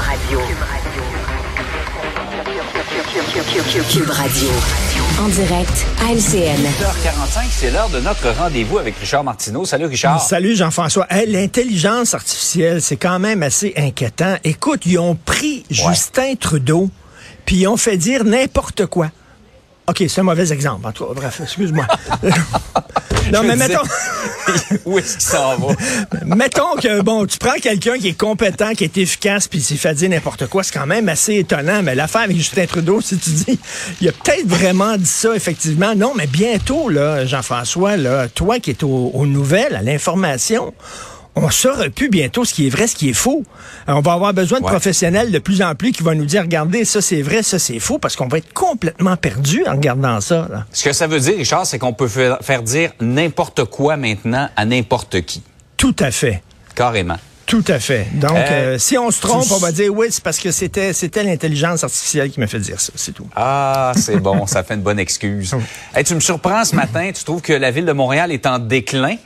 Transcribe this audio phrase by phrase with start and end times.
[0.00, 0.40] Radio.
[3.90, 4.48] Cube Radio.
[5.20, 6.56] En direct à LCN.
[6.62, 9.64] 8h45, c'est l'heure de notre rendez-vous avec Richard Martineau.
[9.64, 10.22] Salut Richard.
[10.22, 11.06] Salut Jean-François.
[11.10, 14.36] Hey, L'intelligence artificielle, c'est quand même assez inquiétant.
[14.44, 16.88] Écoute, ils ont pris Justin Trudeau,
[17.44, 19.10] puis ils ont fait dire n'importe quoi.
[19.88, 20.86] OK, c'est un mauvais exemple.
[20.86, 21.84] En tout cas, bref, excuse-moi.
[22.22, 22.30] non,
[23.42, 23.82] Je mais disais- mettons,
[24.84, 25.18] Où est-ce
[26.24, 29.76] mettons que, bon, tu prends quelqu'un qui est compétent, qui est efficace, puis il s'est
[29.76, 31.82] fait dire n'importe quoi, c'est quand même assez étonnant.
[31.82, 33.58] Mais l'affaire avec Justin Trudeau, si tu dis,
[34.00, 35.94] il a peut-être vraiment dit ça, effectivement.
[35.94, 40.72] Non, mais bientôt, là, Jean-François, là, toi qui es au- aux nouvelles, à l'information,
[41.36, 43.42] on saura plus bientôt ce qui est vrai, ce qui est faux.
[43.88, 44.70] Euh, On va avoir besoin de Ouais.
[44.70, 47.78] professionnels de plus en plus qui vont nous dire, regardez, ça c'est vrai, ça c'est
[47.78, 50.48] faux, parce qu'on va être complètement perdu en regardant ça.
[50.50, 50.66] là.
[50.72, 54.64] Ce que ça veut dire, Richard, c'est qu'on peut faire, dire n'importe quoi maintenant à
[54.64, 55.42] n'importe qui.
[55.76, 56.42] Tout à fait.
[56.74, 57.16] Carrément.
[57.46, 58.06] Tout à fait.
[58.14, 60.92] Donc, Euh, euh, si on se trompe, on va dire oui, c'est parce que c'était
[60.92, 63.26] c'était l'intelligence artificielle qui m'a fait dire ça, c'est tout.
[63.34, 65.52] Ah, c'est bon, ça fait une bonne excuse.
[65.94, 68.60] Hey, tu me surprends ce matin, tu trouves que la ville de Montréal est en
[68.60, 69.16] déclin?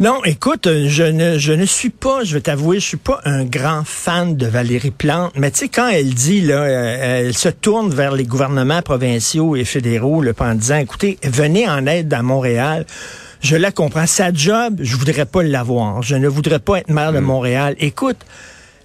[0.00, 3.44] Non, écoute, je ne je ne suis pas, je vais t'avouer, je suis pas un
[3.44, 7.48] grand fan de Valérie Plante, mais tu sais quand elle dit là, euh, elle se
[7.48, 12.22] tourne vers les gouvernements provinciaux et fédéraux là, en disant, écoutez, venez en aide à
[12.22, 12.86] Montréal.
[13.40, 14.06] Je la comprends.
[14.06, 16.02] Sa job, je voudrais pas l'avoir.
[16.02, 17.76] Je ne voudrais pas être maire de Montréal.
[17.78, 18.18] Écoute,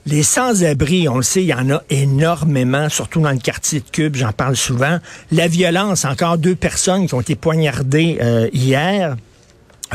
[0.06, 3.86] Les sans-abri, on le sait, il y en a énormément, surtout dans le quartier de
[3.90, 4.98] Cube, j'en parle souvent.
[5.32, 9.16] La violence, encore deux personnes qui ont été poignardées euh, hier.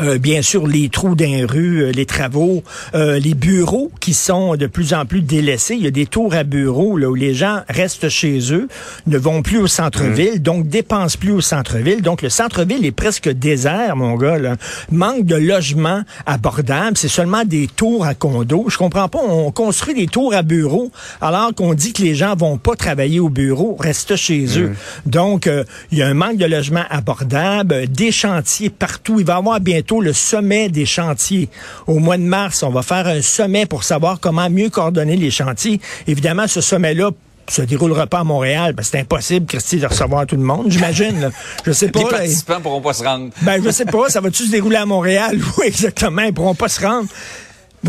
[0.01, 2.63] Euh, bien sûr, les trous d'un rue, euh, les travaux,
[2.95, 5.75] euh, les bureaux qui sont de plus en plus délaissés.
[5.75, 8.69] Il y a des tours à bureaux là, où les gens restent chez eux,
[9.07, 12.03] ne vont plus au centre-ville, donc dépensent plus au centre-ville.
[12.03, 14.39] Donc le centre-ville est presque désert, mon gars.
[14.39, 14.57] Là.
[14.93, 16.97] Manque de logements abordables.
[16.97, 18.67] C'est seulement des tours à condos.
[18.69, 19.19] Je comprends pas.
[19.19, 23.19] On construit des tours à bureaux alors qu'on dit que les gens vont pas travailler
[23.19, 24.75] au bureau, restent chez eux.
[25.07, 29.19] Donc euh, il y a un manque de logements abordables, des chantiers partout.
[29.19, 31.49] Il va y avoir bientôt le sommet des chantiers.
[31.87, 35.31] Au mois de mars, on va faire un sommet pour savoir comment mieux coordonner les
[35.31, 35.81] chantiers.
[36.07, 37.11] Évidemment, ce sommet-là
[37.49, 40.67] se déroulera pas à Montréal, parce que c'est impossible, Christy, de recevoir tout le monde,
[40.71, 41.19] j'imagine.
[41.21, 41.31] là.
[41.65, 42.01] Je sais pas.
[42.01, 42.11] Les là.
[42.11, 43.31] participants pourront pas se rendre.
[43.41, 45.39] Ben, je sais pas, ça va-tu se dérouler à Montréal?
[45.59, 47.09] Oui, exactement, ils pourront pas se rendre.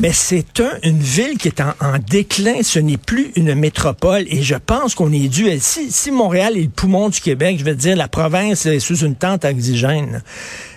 [0.02, 4.24] Mais c'est un, une ville qui est en, en déclin, ce n'est plus une métropole.
[4.30, 7.58] Et je pense qu'on est dû, à- si, si Montréal est le poumon du Québec,
[7.60, 10.24] je veux dire, la province est sous une tente oxygène.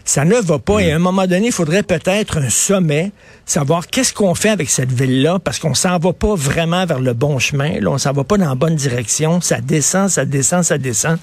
[0.05, 0.81] Ça ne va pas.
[0.81, 3.12] Et à un moment donné, il faudrait peut-être un sommet,
[3.47, 7.12] savoir qu'est-ce qu'on fait avec cette ville-là parce qu'on s'en va pas vraiment vers le
[7.12, 10.65] bon chemin, là, on s'en va pas dans la bonne direction, ça descend, ça descend,
[10.65, 11.19] ça descend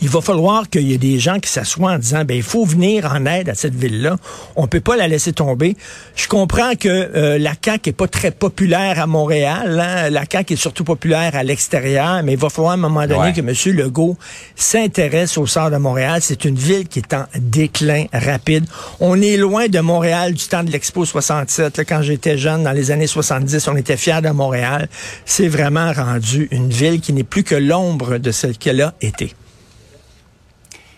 [0.00, 2.64] il va falloir qu'il y ait des gens qui s'assoient en disant, ben il faut
[2.64, 4.16] venir en aide à cette ville-là.
[4.56, 5.76] On peut pas la laisser tomber.
[6.16, 9.78] Je comprends que euh, la CAQ est pas très populaire à Montréal.
[9.80, 10.10] hein.
[10.10, 13.18] La CAQ est surtout populaire à l'extérieur, mais il va falloir à un moment donné
[13.18, 13.32] Ouais.
[13.32, 13.76] que M.
[13.76, 14.16] Legault
[14.54, 16.20] s'intéresse au sort de Montréal.
[16.22, 18.66] C'est une ville qui est en déclin rapide.
[19.00, 21.78] On est loin de Montréal du temps de l'Expo 67.
[21.78, 21.84] là.
[21.84, 24.88] quand j'étais jeune, dans les années 70, on était fiers de Montréal.
[25.24, 29.34] C'est vraiment rendu une ville qui n'est plus que l'ombre de celle qu'elle a été.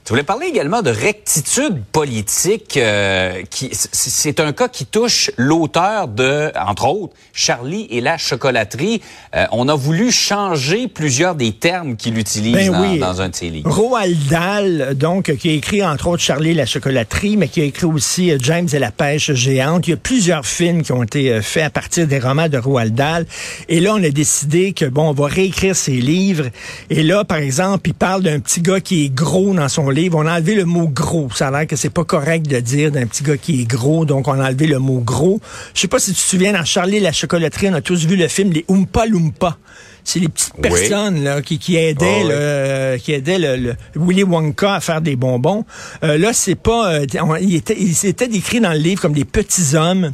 [0.05, 2.77] Tu voulais parler également de rectitude politique.
[2.77, 9.03] euh, qui c'est un cas qui touche l'auteur de, entre autres, Charlie et la chocolaterie.
[9.35, 12.99] Euh, on a voulu changer plusieurs des termes qu'il utilise Ben dans, oui.
[12.99, 13.71] dans un de ses livres.
[13.71, 17.65] Roald Dahl, donc, qui a écrit entre autres Charlie et la chocolaterie, mais qui a
[17.65, 19.87] écrit aussi euh, James et la pêche géante.
[19.87, 22.59] Il y a plusieurs films qui ont été euh, faits à partir des romans de
[22.59, 23.27] Roald Dahl.
[23.69, 26.47] Et là, on a décidé que, bon, on va réécrire ses livres.
[26.89, 30.19] Et là, par exemple, il parle d'un petit gars qui est gros dans son livre.
[30.19, 31.29] On a enlevé le mot gros.
[31.35, 34.05] Ça a l'air que c'est pas correct de dire d'un petit gars qui est gros,
[34.05, 35.41] donc on a enlevé le mot gros.
[35.75, 38.17] Je sais pas si tu te souviens, dans Charlie la chocolaterie, on a tous vu
[38.17, 39.57] le film Les Oompa Loompa.
[40.03, 40.63] C'est les petites Oui.
[40.63, 42.31] personnes là, qui, qui aidaient, Oh, oui.
[42.33, 45.65] euh, qui aidait le, le Willy Wonka à faire des bonbons.
[46.03, 46.95] Euh, là, c'est pas.
[46.95, 50.13] euh, on- il était, il s'était décrit dans le livre comme des petits hommes.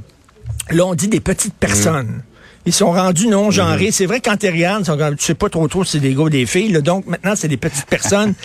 [0.70, 2.22] Là, on dit des petites personnes.
[2.66, 3.92] Ils sont rendus non genrés.
[3.92, 4.84] C'est vrai quand tu regardes,
[5.16, 6.72] tu sais pas trop trop si c'est des gars ou des filles.
[6.72, 6.80] là.
[6.80, 8.34] donc maintenant, c'est des petites personnes.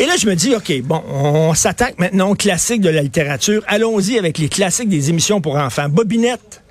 [0.00, 3.64] Et là, je me dis, OK, bon, on s'attaque maintenant aux classiques de la littérature.
[3.66, 5.88] Allons-y avec les classiques des émissions pour enfants.
[5.88, 6.62] Bobinette.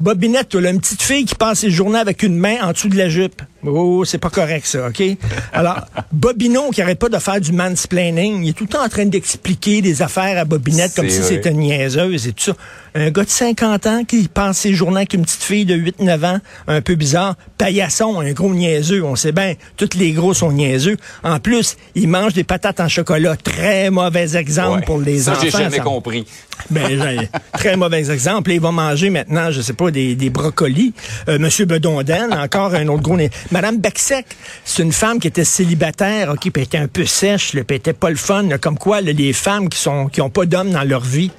[0.00, 2.88] Bobinette, toi, là, une petite fille qui passe ses journées avec une main en dessous
[2.88, 3.42] de la jupe.
[3.66, 5.02] Oh, c'est pas correct, ça, OK?
[5.52, 5.80] Alors,
[6.12, 9.04] Bobinon, qui arrête pas de faire du mansplaining, il est tout le temps en train
[9.04, 12.52] d'expliquer des affaires à Bobinette comme si c'était une niaiseuse et tout ça.
[12.94, 16.26] Un gars de 50 ans qui passe ses journées avec une petite fille de 8-9
[16.26, 17.36] ans, un peu bizarre.
[17.56, 19.04] Paillasson, un gros niaiseux.
[19.04, 20.96] On sait bien, tous les gros sont niaiseux.
[21.22, 23.36] En plus, il mange des patates en chocolat.
[23.36, 25.40] Très mauvais exemple pour les ça, enfants.
[25.44, 26.26] j'ai jamais compris.
[26.70, 28.50] Ben, très mauvais exemple.
[28.50, 30.92] il va manger maintenant, je sais pas, des, des brocolis.
[31.28, 33.30] Euh, Monsieur Bedonden, encore un autre gros nez.
[33.52, 34.26] Madame Bexec,
[34.64, 38.16] c'est une femme qui était célibataire, qui était un peu sèche, puis était pas le
[38.16, 38.46] fun.
[38.60, 41.32] comme quoi, les femmes qui sont qui ont pas d'homme dans leur vie,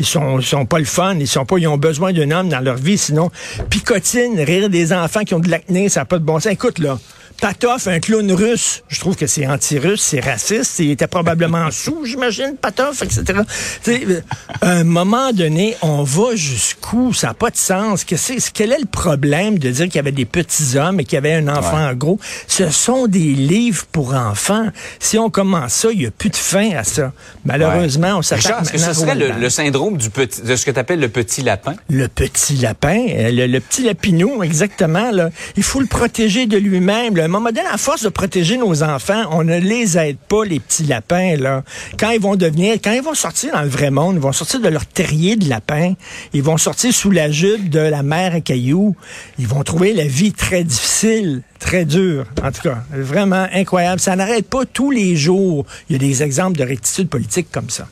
[0.00, 2.58] ils sont, sont pas le fun, ils sont pas, ils ont besoin d'un homme dans
[2.58, 3.30] leur vie, sinon
[3.70, 6.52] picotine, rire des enfants qui ont de l'acné, ça n'a pas de bon sens.
[6.52, 6.98] Écoute là,
[7.42, 12.04] Patoff, un clown russe, je trouve que c'est anti-russe, c'est raciste, il était probablement sous,
[12.04, 13.40] j'imagine, Patoff, etc.
[13.88, 14.20] Euh,
[14.60, 17.12] à un moment donné, on va jusqu'où?
[17.12, 18.04] Ça n'a pas de sens.
[18.04, 18.14] Que
[18.52, 21.18] quel est le problème de dire qu'il y avait des petits hommes et qu'il y
[21.18, 22.20] avait un enfant gros?
[22.46, 24.68] Ce sont des livres pour enfants.
[25.00, 27.12] Si on commence ça, il n'y a plus de fin à ça.
[27.44, 30.78] Malheureusement, on s'attaque Est-ce que ce serait le, syndrome du petit, de ce que tu
[30.78, 31.74] appelles le petit lapin?
[31.90, 35.10] Le petit lapin, euh, le, petit lapinou, exactement.
[35.10, 35.30] Là.
[35.56, 39.42] Il faut le protéger de lui-même moment donné, à force de protéger nos enfants, on
[39.44, 41.62] ne les aide pas, les petits lapins, là.
[41.98, 44.60] Quand ils vont devenir, quand ils vont sortir dans le vrai monde, ils vont sortir
[44.60, 45.94] de leur terrier de lapin,
[46.32, 48.94] ils vont sortir sous la jupe de la mère à cailloux,
[49.38, 52.26] ils vont trouver la vie très difficile, très dure.
[52.42, 54.00] En tout cas, vraiment incroyable.
[54.00, 55.64] Ça n'arrête pas tous les jours.
[55.88, 57.88] Il y a des exemples de rectitude politique comme ça.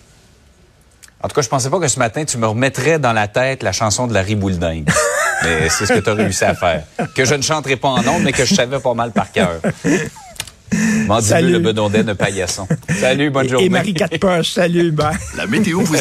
[1.23, 3.63] En tout cas, je pensais pas que ce matin, tu me remettrais dans la tête
[3.63, 4.89] la chanson de la ribouledingue.
[5.43, 6.85] Mais c'est ce que tu as réussi à faire.
[7.15, 9.61] Que je ne chanterai pas en nombre, mais que je savais pas mal par cœur.
[11.07, 12.69] Mandibule, le bedondet de paillasson.
[13.01, 13.67] Salut, bonne journée.
[13.67, 15.17] Et Marie Quatre salut, bye.
[15.37, 15.97] La météo vous...